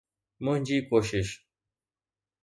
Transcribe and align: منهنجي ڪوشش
منهنجي 0.43 0.77
ڪوشش 0.89 1.29